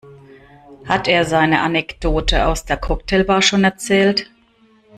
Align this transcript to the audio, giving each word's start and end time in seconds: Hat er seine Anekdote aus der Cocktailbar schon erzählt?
Hat 0.87 1.07
er 1.07 1.25
seine 1.25 1.61
Anekdote 1.61 2.47
aus 2.47 2.65
der 2.65 2.77
Cocktailbar 2.77 3.43
schon 3.43 3.63
erzählt? 3.63 4.31